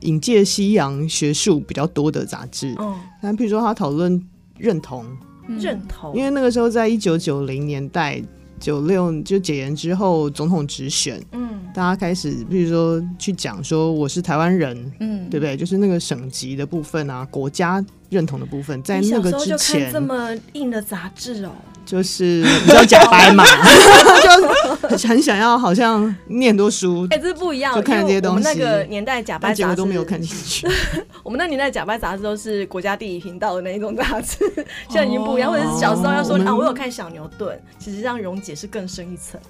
[0.00, 2.74] 引介西洋学术比较多的杂志。
[2.80, 4.20] 嗯，但比如说他讨论
[4.58, 5.06] 认同。
[5.46, 8.22] 认同，因为那个时候在一九九零年代
[8.58, 15.56] 九六就解严之后，总统直选，嗯，大家开始，比如说去讲说我是台湾人，嗯，对不对？
[15.56, 21.52] 就是那个省级的部分啊，国家认同的部分，在那个之前，这么硬的杂志哦。
[21.94, 23.44] 就是你知道假白嘛，
[24.90, 27.72] 就很想要好像念很多书，哎、欸，这是不一样。
[27.72, 30.66] 就看这些东西，我们那个年代假白杂志都没有看进去。
[31.22, 34.38] 我们那年代假白杂志都是国家地理频道的那一种杂志，
[34.88, 35.52] 现在已经不一样。
[35.52, 39.40] 或者是小时候要说、哦、啊，我有看小牛顿，其实让蓉姐是更深一层。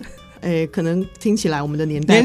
[0.45, 2.23] 哎、欸，可能听起来我们的年代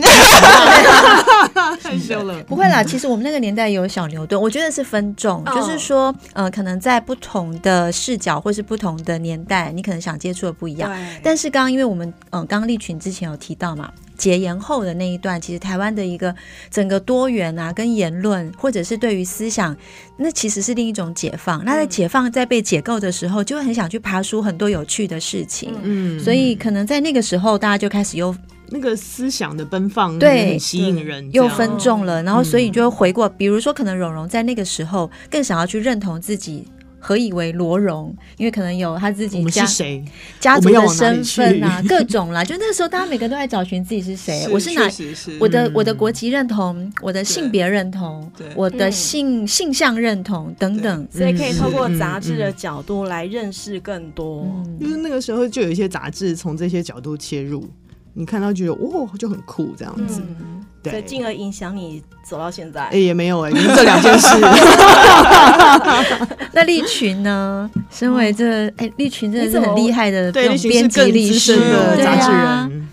[1.82, 2.44] 太 羞了。
[2.44, 10.92] 不会啦，其实我们那个年代有小牛顿，我觉得是分众，哦、就是说，呃，可能在不同的视角或是不同的年代，你可能想接触的不一样。
[10.92, 13.90] 对但是刚刚因为我们，嗯、呃，刚刚立群之前有提到嘛。
[14.20, 16.36] 解严后的那一段，其实台湾的一个
[16.70, 19.76] 整个多元啊，跟言论，或者是对于思想，
[20.18, 21.64] 那其实是另一种解放。
[21.66, 25.74] 那在解放在被解构的时候，就会很想去爬书很多有趣的事情。
[25.82, 28.36] 嗯，所以可能在那个时候，大家就开始又
[28.68, 32.22] 那个思想的奔放，对，很吸引人，又分众了。
[32.22, 36.68] 然后，所以就会回过，比如说，可能蓉蓉在那个时候更想要去认同自己。
[37.10, 38.16] 何以为罗荣？
[38.38, 39.66] 因为可能有他自己家
[40.40, 42.44] 家族的身份啊，各种啦。
[42.46, 44.42] 就那个时候，大家每个都在找寻自己是谁。
[44.42, 44.88] 是我是哪？
[44.88, 51.08] 是我的我的国籍认同，我的性别认同，我的性性向认同等等。
[51.12, 54.46] 所以可以透过杂志的角度来认识更多。
[54.80, 57.68] 就是那个时候，就有一些杂志从这些角度切入，
[58.14, 60.22] 你看到觉得哦，就很酷这样子。
[60.82, 62.86] 对，进而影响你走到现在。
[62.86, 64.28] 哎，也没有哎，就是这两件事。
[66.54, 67.70] 那利群呢？
[67.90, 72.88] 身为这哎，立群真的是很厉害的，对，编辑历史的杂志人。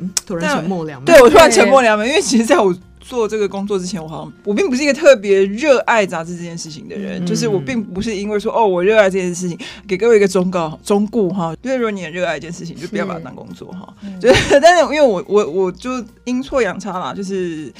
[0.00, 1.14] 嗯，突然沉默两秒。
[1.14, 2.72] 对，我突然沉默两秒，因为其实在我。
[3.08, 13.94] 做这个工作之前，我好像我并不是一个特别热爱杂志这件事情的人，嗯、就是我并不是因为说哦，我热爱这件事情，给各位一个忠告忠告哈，就是如果你很热爱一件事情，就不要把它当工作哈。
[14.20, 17.72] 就是，但是因为我我我就阴错阳差啦，就是。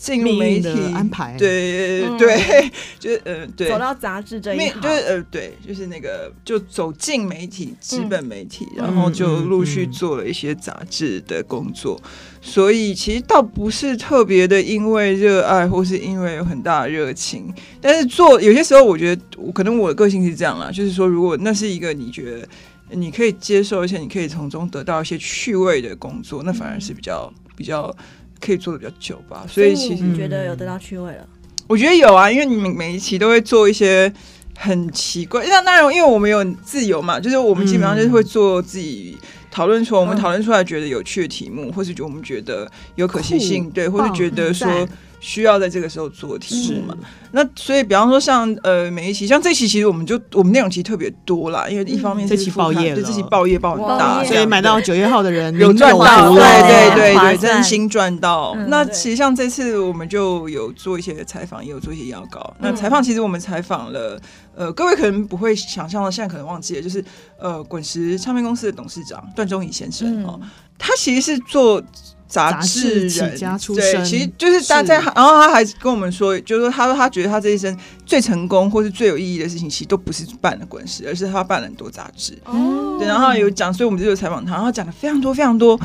[0.00, 12.00] 进入媒体安排，对对， 就是呃，对，走到杂志这一行，就是呃，对，就是那个，就走进媒体，资本媒体，然后就陆续做了一些杂志的工作，
[12.40, 22.48] 所以其实倒不是特别的因为热爱，或是因为有很大的热情，但是做有些时候，我觉得可能我的个性是这样啦，就是说，如果那是一个你觉得
[22.92, 27.94] 你可以接受，而且你可以从中得到一些趣味的工作，那反而是比较比较。
[28.40, 31.26] 可以做的比较久吧，所以其实你觉得有得到趣味了？
[31.66, 34.12] 我觉得有啊，因为你们每一期都会做一些
[34.56, 39.16] 很奇怪，那当然，因为我们有自由嘛，就是我们基本上就是会做自己
[39.50, 44.88] 讨论出我们讨论出来觉得有趣的题目，或是觉得我们觉得有可行性，对，或是觉得说。
[45.20, 46.96] 需要在这个时候做题目嘛？
[47.32, 58.52] 那所以，比方说像呃每一期，像这期其实我们就我们内容其实特别多啦，因为一方面是这期报业了，这期报业报很大，所以买到九月号的人有赚到，对对对对，真心赚到。
[58.56, 62.54] 嗯、那其实像这次我们就有做一些采访，也有做一些邀稿。
[62.58, 64.20] 嗯、那采访其实我们采访了，
[64.56, 67.04] 呃，各位可能不会想象的，现在可能忘记了，就是
[67.38, 71.82] 呃滚石唱片公司的董事长段忠仪先生哦，嗯、他其实是做。
[72.30, 82.38] 杂志人起家出身，对，其实就是大家，然后他还跟我们说，就是说，他说他觉得他这一生最成功或是最有意义的事情，其实都不是办了滚石，而是他办了很多杂志。
[82.44, 85.78] 哦，对，然后有讲，所以我们就有采访他，然后讲了非常多非常多，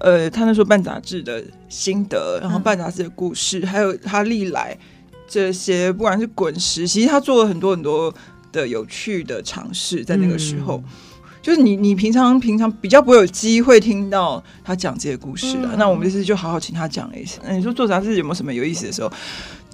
[0.00, 4.76] 呃，他那时候办杂志的心得，然后办杂志的故事，还有他历来
[5.28, 8.12] 这些不管是滚石，其实他做了很多很多
[8.50, 10.90] 的有趣的尝试，在那个时候，嗯、
[11.46, 15.68] 就是你你平常平常比较不会有机会听到他讲这些故事的。
[15.74, 17.38] 嗯、那我们这次就好好请他讲一下。
[17.46, 19.08] 那你说做杂志有没有什么有意思的时候？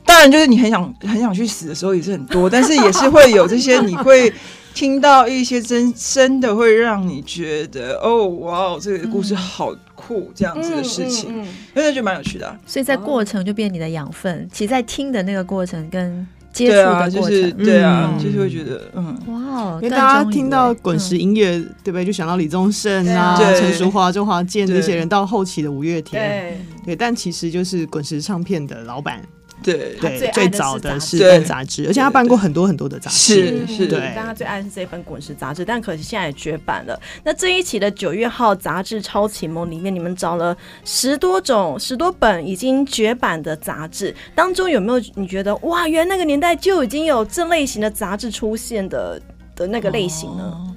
[0.04, 4.30] 当然，就是你很想很想去死的时候也是很多，但是也是会有这些，你会
[4.74, 11.42] 听到一些真真的会让你觉得哦哇，这个故事好酷这样子的事情，
[11.74, 12.54] 真的就蛮有趣的、啊。
[12.66, 19.18] 所以在过程就变你的养分，其实在听的那个过程跟接触的过程，就是对啊，就是会觉得嗯。
[19.28, 22.04] 哇，因为大家听到滚石音乐，对不对？
[22.04, 29.20] 就想到李宗盛啊、陈淑桦、周华健这些人，到后期的五月天，对，但其实就是滚石唱片的老板。
[29.62, 33.86] 对对，最早的是本杂志，而且他办过很多很多的杂志，是是。
[33.86, 37.00] 对，但他最爱的是这本《滚石》杂志，但可惜现在也绝版了。
[37.24, 49.20] 那这一期的九月号杂志《超启蒙》里面，你们找了十多种、十多本已经绝版的杂志，当中有没有你觉得哇，原来那个年代就已经有这类型的杂志出现的
[49.54, 50.44] 的那个类型呢？
[50.44, 50.74] 哦、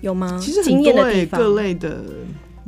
[0.00, 0.38] 有吗？
[0.40, 2.02] 其实很多诶，各类的。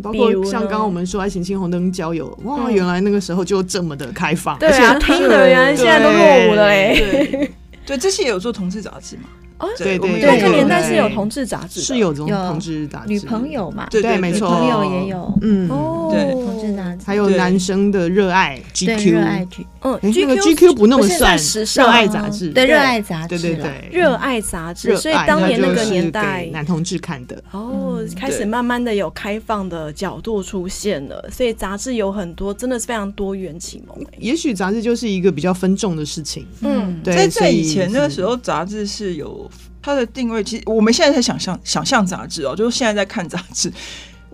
[0.02, 7.50] 包括像刚刚我们说爱情青红灯交友，哇，原来那个时候就这么的开放，对啊， 听的原来现在都落伍了嘞。
[7.86, 9.24] 对，这些也有做同志杂志嘛？
[9.58, 13.86] 哦，对对对，那个年代是有同志杂志，是有这种同志杂志，女朋友嘛？
[13.88, 15.68] 对对，没错，朋友也有，嗯，
[16.14, 33.96] 对，同志杂志，还有男生的热爱 GQ，热爱 G，嗯，GQ 不那么算时尚，热爱杂志，对，热爱杂志，对对对，热爱杂志，所以当年那个年代男同志看的，哦，开始慢慢的有开放的角度出现了，所以杂志有很多，真的是非常多元启蒙。
[34.18, 39.50] 也许杂志就是一个比较分众的事情，嗯，对，在在以前那个时候，杂志是有。
[39.86, 43.70] 它的定位其实我们现在在想象想象杂志哦，就是现在在看杂志，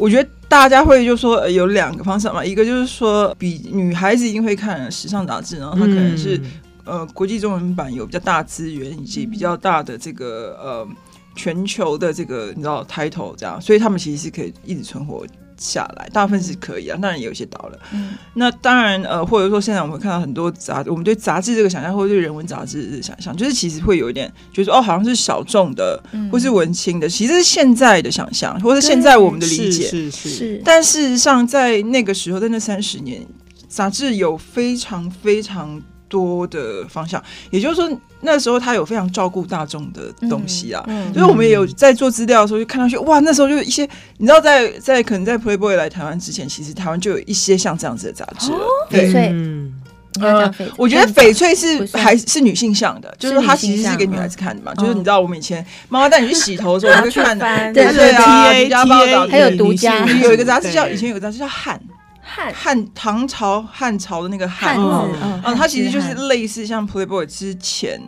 [0.01, 10.89] 我觉得大家会就说有两个方向嘛，一个就是说比女孩子一定会看时尚杂志，然后她可能是、嗯、呃国际中文版有比较大资源以及比较大的这个呃
[11.37, 15.27] 全球的这个你知道 title 这样，所以他们其实是可以一直存活
[15.61, 17.79] 下来，大部分是可以啊，当然也有些倒了。
[17.93, 30.63] 嗯，那当然呃，或者说现在我们看到很多杂，我们对杂志这个想象，或者对人文杂志的想象，就是其实会有一点，就是说哦，好像是小众的，或是文青的，其实是现在的想象，或者现在我们的理解是是是。
[30.65, 33.21] 但事实上，在那个时候，在那三十年，
[33.69, 37.91] 杂志有非常非常多的方向，也就是说。
[38.23, 48.59] 那时候他有非常照顾大众的东西啊，嗯嗯、所以我们也有在做资料的时候就看到去，哇，那时候就有一些，你知道在，在在可能在 Playboy 来台湾之前，其实台湾就有一些像这样子的杂志了。
[48.59, 49.73] 哦、对，嗯，
[50.21, 54.75] 呃，我觉得翡翠是还是女性向的，就是它其实是给女孩子看的嘛。
[54.75, 61.81] 就是你知道，我们以前妈妈带你去洗头的时候， 你会看的，对对啊，独家报道，还有独家，有一个杂志叫以前有个杂志叫汉。
[62.31, 62.55] 汉。
[62.55, 68.01] 汉唐朝汉朝的那个汉，嗯，它其实就是类似像 Playboy 之前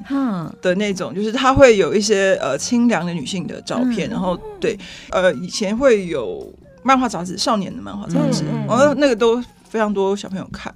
[0.61, 4.79] 的那种，就是它会有一些呃清凉的女性的照片，然后对，
[5.11, 10.73] 呃，以前会有漫画杂志，少年的漫画杂志，然后那个都非常多小朋友看。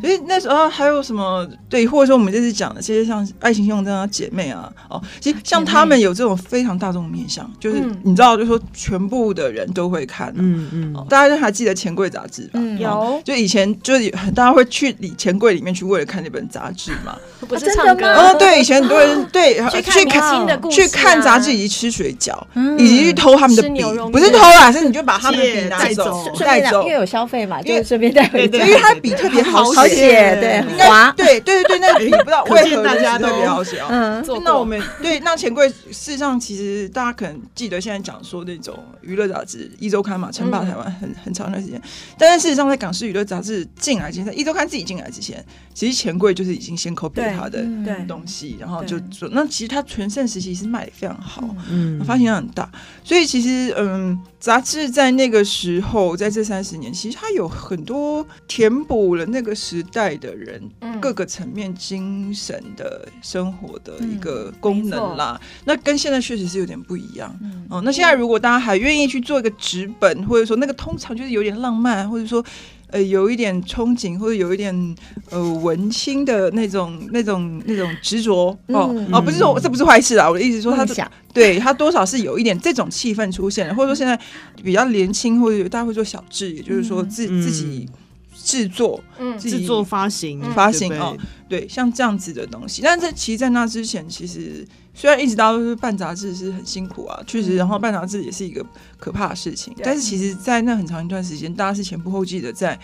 [0.00, 12.60] 所以那时候还有什么对，或者说我们这次讲的这些像爱情信用啊、姐妹啊，哦，其实像他们有这种非常大众的面向，就是你知道，就是说全部的人都会看，嗯嗯，大家都还记得钱柜杂志吧？
[12.78, 17.16] 有，就以前就是大家会去里钱柜里面去为了看那本杂志嘛，
[17.48, 22.38] 不是唱歌哦，对，以前很多人对去看去看杂志以及吃水饺，
[22.78, 23.82] 以及去偷他们的笔，
[24.12, 30.08] 不是偷啦，是你就把他们的笔拿走带走，因为有消费嘛，就顺便带回家，因为他笔特别好写。
[30.08, 33.88] 写对滑，对对对对，那个笔不知道为何大家特别好写啊。
[33.90, 41.80] 嗯，那我们对那钱柜，事实上其实大家可能记得现在讲说那种娱乐杂志《一周刊》嘛，称霸台湾很很长一段时间。
[42.18, 47.64] 但是事实上，在港式娱乐杂志进来之前，在《一周刊》自己进来之前，其实钱柜就是已经先 copy 他的
[48.06, 52.70] 东西，然后就说那其实他全盛时期是卖的非常好，嗯，发行量很大。
[53.04, 59.77] 所以其实嗯，杂志在那个时候，在这三十年，其实它有很多填补了那个时。
[59.78, 60.60] 时代的人，
[61.00, 67.32] 各个层面精神的生活的一个功能啦，嗯、那跟现在确实是有点不一样。
[67.40, 72.44] 嗯，哦，那现在如果大家还愿意去做一个纸本，或者说那个通常就是有点浪漫，或者说
[72.88, 74.96] 呃有一点憧憬，或者有一点
[75.30, 84.18] 呃文青的那种、那种、那种执着哦、嗯、哦，不是说这不是坏事啊，我的意思说他想对他多少是有一点这种气氛出现，或者说现在
[84.64, 87.88] 比较年轻，或者大家会做小志，也就是说自、嗯、自己。
[88.48, 91.14] 制作，嗯，制作发行，发行哦，
[91.50, 92.80] 对，像这样子的东西。
[92.82, 98.64] 但是其实，在那之前，其实虽然一直大家都是办杂志是很辛苦啊，确实，然后办杂志也是一个
[98.96, 99.74] 可怕的事情。
[99.84, 102.78] 但是，其实，在那很长一段时间，大家是前仆后继的在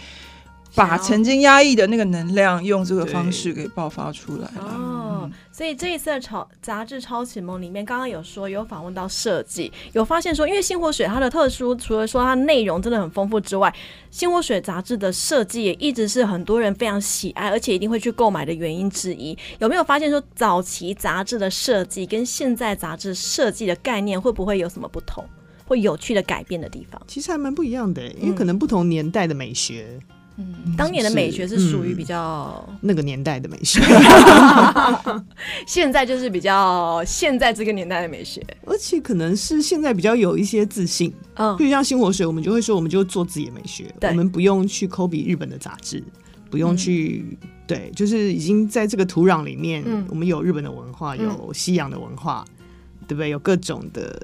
[0.74, 5.30] 把曾经压抑的那个能量用这个方式给爆发出来哦。
[5.50, 13.70] 所以这一次的超杂志《超启蒙》里面，刚刚有说有访问到设计，有发现说，因为《星火水》它的特殊，除了说它内容真的很丰富之外，
[14.10, 19.36] 《星火水》杂志的设计也一直是很多人非常喜爱，而且一定会去购买的原因之一。
[19.60, 25.24] 有没有发现说，早期杂志的设计跟现在杂志设计的概念会不会有什么不同，
[25.64, 27.00] 会有趣的改变的地方？
[27.06, 29.86] 其实还蛮不一样的，因为可能不同年代的美学。
[30.00, 30.13] 嗯，
[30.76, 33.80] 当年的美学是属于比较、嗯、那个年代的美学，
[35.66, 41.12] 现在就是比较现在这个年代的美学，而且可能是现在比较有一些自信。
[41.34, 46.02] 嗯，比如像新火水，我们就会说，我们就做自己的美学，我们不用去 copy 日本的杂志，
[46.50, 52.64] 不用去、嗯、对，就是已经在这个土壤里面，嗯、我们有日本的文化，有西洋的文化，嗯、
[53.06, 53.30] 对不对？
[53.30, 54.20] 有各种的。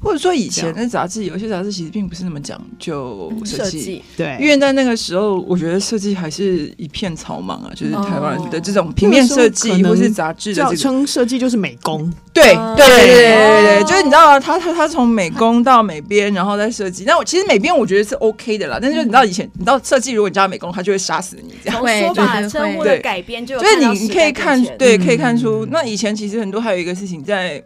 [0.00, 10.76] 或者说以前的杂志，有些杂志其实并不是那么讲究设计，对，因为在那个时候，我觉得设计还是一片草莽啊，就是台湾人的这种平面设计或是杂志的这个。
[10.76, 17.04] 称设计就是美工，对对对对对，就是你知道他他他从美工到美编，然后再设计。
[17.04, 21.80] 那我其实美编我觉得是 OK 的啦，但是就你知道以前你知道设计，如果你叫美工，他就会杀死你这样。
[21.80, 27.62] 从说法称呼的改编就所以你你可以看对可以看出，那以前其实很多还有一个事情在。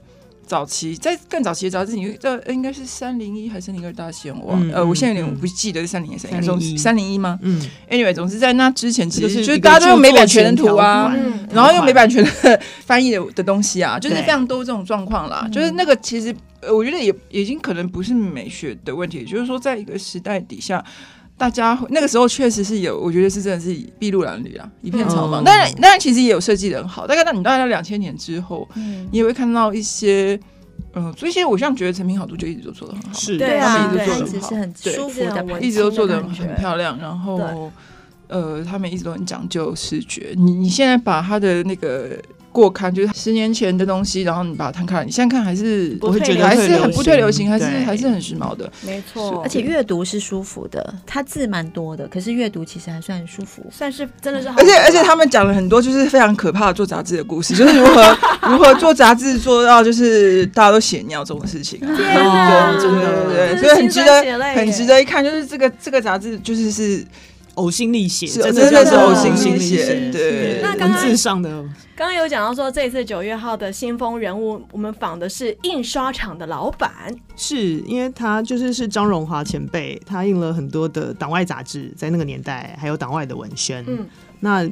[0.50, 4.36] 早期在更早期的杂志，你这应该是三零一还是三零二大仙？
[4.36, 6.76] 我忘了、嗯、呃，我现在有点不记得是三零一三零一？
[6.76, 7.38] 三零一吗？
[7.42, 15.48] 嗯，anyway，总之在那之前，其实就是大家都用没版权的图啊，嗯、然后用没版权的翻译的的东西啊，就是非常多这种状况啦。
[15.52, 20.84] 就是那个其实，我觉得也已经可能不是美学的问题，就是说在一个时代底下。
[21.40, 25.42] 大家那个时候确实是有，我觉得是真的是筚路蓝缕啊，一片草莽。
[25.42, 27.06] 当然，当然其实也有设计的很好。
[27.06, 30.38] 大概到你大概到两千年之后，嗯，你也会看到一些，
[30.92, 36.98] 嗯，所以其实我像觉得成品好多就一直都做的很好，是，对啊，他们一直做的很好，很舒服的，一直都做的很漂亮。
[36.98, 37.72] 然后，
[38.28, 40.34] 呃，他们一直都很讲究视觉。
[40.36, 42.20] 你你现在把他的那个。
[42.52, 49.40] 过看就是十年前的东西，然后你把它摊开，你现在看还是我会觉得还是很不退流行，还是还是很时髦的，没错。
[49.42, 54.56] 而且阅读是舒服的，它字蛮多的，可是阅读其实还算舒服，算是真的是好。
[54.58, 58.18] 而且而且他们讲了很多就是非常可怕的做杂志的故事，就是如何
[58.50, 64.22] 如何做杂志做到就是大家都血尿这种事情，对对对对，所以很值得
[64.54, 67.04] 很值得一看，就是这个这个杂志就是是。
[67.60, 70.10] 呕心沥血，真的是呕心沥血。
[70.10, 71.50] 对，那刚刚文字上的，
[71.94, 76.90] 刚刚有讲到说，这一次九月号的先锋人物，我们访的是印刷厂的老板，
[77.36, 83.84] 是因为他就是是张荣华前辈，他印了很多的党外杂志，在那个年代还有党外的文宣。
[83.86, 84.06] 嗯，
[84.40, 84.66] 那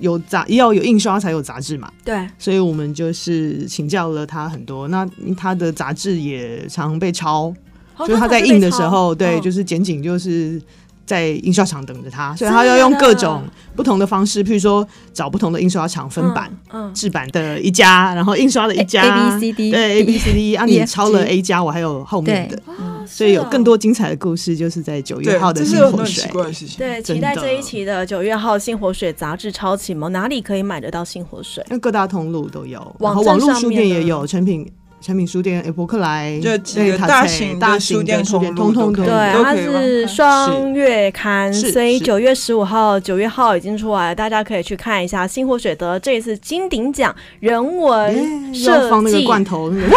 [0.00, 1.92] 有杂要有印刷才有杂志嘛？
[2.04, 4.88] 对，所以我们就是请教了他很多。
[4.88, 7.54] 那他的杂志也常被抄，
[8.00, 10.60] 就是他在印的时候，对，就是剪辑就是。
[11.06, 13.42] 在印刷厂等着他，所以他要用各种
[13.76, 16.50] 不同的方式，譬如说找不同的印刷厂分版、
[16.94, 22.58] 制版的一家，然后印刷的一家，A B C D，对 A B C D，啊，你抄了 A 家，我还有后面的，
[23.06, 26.30] 所以有更多精彩的故事，就是在九月号的新活水。
[26.78, 31.64] 对，期待这一期的九月号新活水杂志超启蒙，哪里可以买得到新活水？
[31.68, 34.66] 那各大通路都有，然后网络书店也有成品。
[35.04, 45.26] 诚品书店、诶博客来，这几个大型大型书店通通都对，它是双月刊，所以九月十五号、九月号已经出来了，大家可以去看一下。
[45.26, 49.90] 星火水的这一次金鼎奖人文设计，那个罐头，那个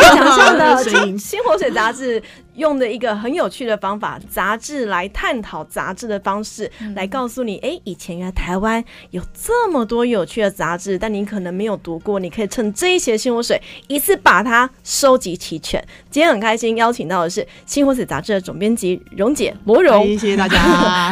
[0.00, 0.82] 想象的
[1.18, 2.22] 星火水杂志。
[2.56, 15.84] 用的一个很有趣的方法，杂志来探讨杂志的方式，嗯、来告诉你，哎，以前原来台湾有这么多有趣的杂志，但你可能没有读过，你可以趁这一期的新活水一次把它收集齐全。
[16.10, 20.58] 今天很开心邀请到的是新活水杂志的总编辑蓉姐罗蓉， 谢谢大家，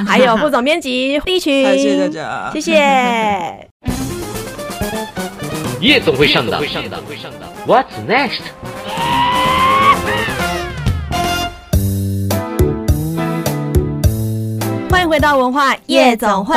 [0.04, 3.68] 还有副总编辑丽群，谢谢大家，谢谢。
[5.80, 6.62] 夜总会上档
[7.66, 9.21] ，What's next？
[15.12, 16.56] 回到文化夜总会，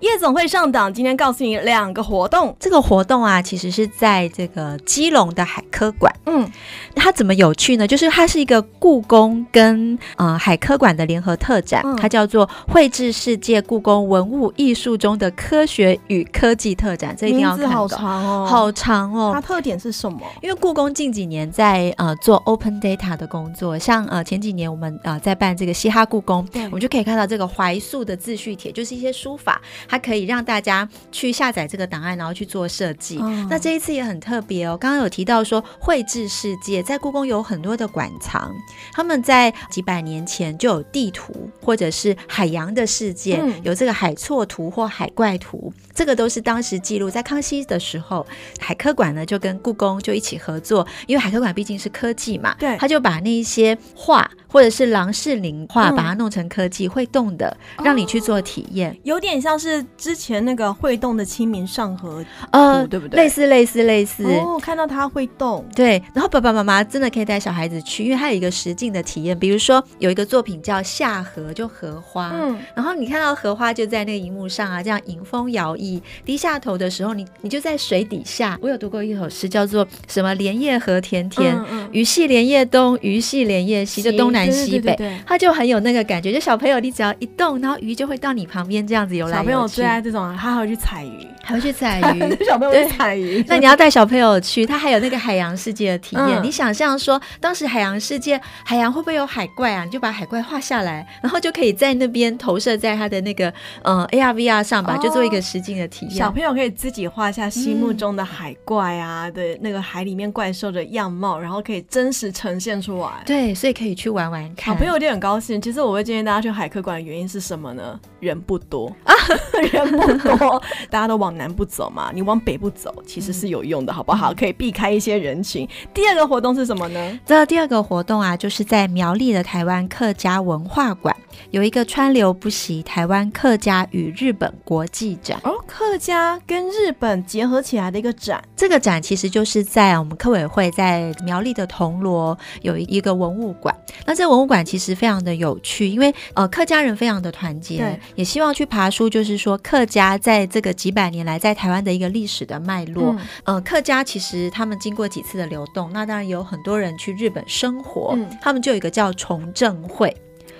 [0.00, 0.90] 夜总会上档。
[0.90, 2.56] 今天告诉你两个活动。
[2.58, 6.10] 这个活动啊，其实是在这个基隆的海科馆。
[6.24, 6.50] 嗯，
[6.94, 7.86] 它怎么有趣呢？
[7.86, 17.14] 就是它是一个故宫跟呃海科馆的联合特展，嗯、它叫做《绘制世界：故宫文物艺术中的科学与科技特展》。
[17.18, 17.68] 这一定要看。
[17.68, 19.32] 好长哦，好长哦。
[19.34, 20.20] 它特点是什么？
[20.40, 27.78] 因为故宫近几年在呃做 open data 的工作，像呃前几年我们呃在办这个嘻哈故宫，对我们就可以看到这个怀。
[27.90, 33.18] 素的自序帖，就是一些书法，它可以让大家去下载这个档案，然后去做设计。
[33.18, 38.54] 哦、那这一次也很特别哦，刚刚有提到说绘制世界在故宫有很多的馆藏，
[38.92, 48.24] 他们在几百年前就有地图或者是海洋的世界，嗯、有这个海错图或海怪图，这个都是当时记录在康熙的时候，
[48.60, 54.30] 海科馆呢就跟故宫就一起合作，因为海科馆毕竟是科技嘛，对，他就把那一些画。
[54.52, 62.22] 或者是郎世宁画，把它弄成科技、嗯、会动的，让你去做体验，有点像是之前那个会动的《清明上河图》，
[62.52, 63.22] 呃，对不对？
[63.22, 64.24] 类似类似类似。
[64.24, 65.64] 哦，看到它会动。
[65.74, 69.38] 对，然后爸爸妈妈真的可以带小孩子去，因为它有一个实境的体验。
[69.38, 72.30] 比如说有一个作品叫《下荷》，就荷花。
[72.34, 72.58] 嗯。
[72.74, 78.58] 然后你看到荷花就在那个荧幕上啊，这样迎风摇曳，低下头的时候，你你就在水底下。
[78.60, 81.56] 我有读过一首诗，叫做什么“莲叶何田田，
[81.92, 84.50] 鱼戏莲叶东，鱼戏莲叶西”，就东南。
[84.50, 86.32] 西北，它就很有那个感觉。
[86.32, 89.48] 就小朋友，你只要一动，然后鱼就会到你旁边这样子游来游去。
[89.48, 92.44] 小朋友最爱这种，他还会去踩鱼，还会去采 鱼。
[92.44, 96.40] 小朋友去采鱼，那你要带小朋友去，他还有那个海洋世界的体验。
[96.40, 99.84] 嗯、你想象说， 当时海洋世界，海洋会不会有海怪啊？
[99.84, 106.14] 你就把海怪画下来，然后就可以在那边投射在他的那个嗯 AR VR 上吧，就做一个实景的体验。
[106.14, 113.08] 小朋友可以自己画下心目中的海怪啊的那个海里面怪兽的样貌，然后可以真实呈现出来。
[113.26, 114.72] 对，所以可以去玩玩看。
[114.72, 115.60] 小朋友一定很高兴。
[115.60, 117.98] 其实我会建议大家去海科馆的原因是什么呢？
[118.20, 119.14] 人不多啊，
[119.72, 124.34] 人不多，大家都往南部走嘛，你往北部走其实是有用的，好不好？
[124.34, 125.66] 可以避开一些人群。
[125.94, 127.20] 第二个活动是什么呢？
[127.24, 131.16] 这第二个活动啊，就是在苗栗的台湾客家文化馆
[131.50, 138.42] 有一个川流不息台湾客家与日本国际展哦，客家跟日本结合起来的一个展。
[138.54, 143.74] 这个展其实就是在我们客委会在苗栗的铜锣有一个文物馆。
[144.04, 147.78] 那这文物馆其实非常的有趣，因为呃客家人非常的团结。
[147.78, 153.14] 对也希望去爬书，就是说客家在这个几百年来在台湾的一个历史的脉络。
[153.44, 160.14] 嗯、呃，客家其实他们经过几次的流动，那当然有很多人去日本生活，嗯、他们就有一个叫崇正会。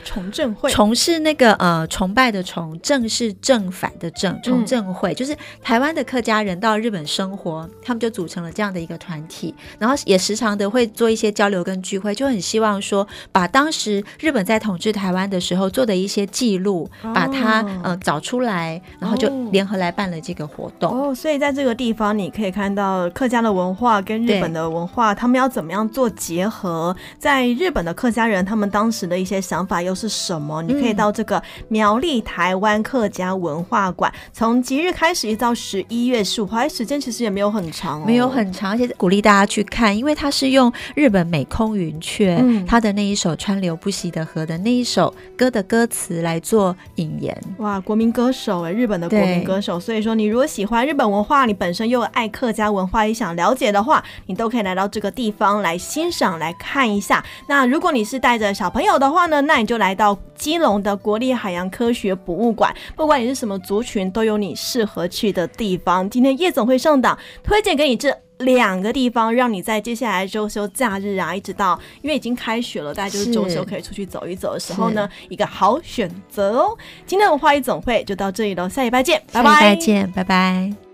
[0.04, 4.38] 崇正会，崇是那个呃崇拜的崇，正是正反的正。
[4.42, 20.92] 崇正会、嗯、就是台湾的客家人到日本生活，他们就组成了这样的一个团体，然后也时常的会做一些交流跟聚会，就很希望说把当时日本在统治台湾的时候做的一些记录，哦、把它呃找出来，然后就联合来办了这个活动。
[20.92, 26.96] 哦，所以在这个地方你可以看到客家的文化跟日本的文化，他们要怎么样做结合？
[27.18, 30.62] 在日本的客家人他们当时的一些想法又是什么？
[30.62, 47.36] 你可以到这个苗栗台湾客家文化馆，从即日开始一直到十一月十五号，时间其实也没有很长，哦，没有很长，而且鼓励大家去看，因为它是用日本美空云雀，嗯、它的那一首川流不息的河的那一首歌的歌词来做引言。
[47.58, 57.24] 哇，国民歌手哎，日本的国民歌手，所以说你如果喜欢日本文化，你本身又爱客家文化，也想了解的话，你都可以来到这个地方来欣赏、来看一下。
[57.48, 59.90] 那如果你是带着小朋友的话呢，那你就来。
[60.00, 66.08] 到基隆的国立海洋科学博物馆，不管你是什么族群，都有你适合去的地方。
[66.08, 76.78] 今天夜总会上档推荐给你这两个地方，让你在接下来周休假日啊，一直到因为已经开学了，大家就是周休可以出去走一走的时候呢，一个好选择哦。
[77.04, 80.89] 今天的文化夜总会就到这里喽，下礼拜见，拜拜，下礼拜见，拜拜。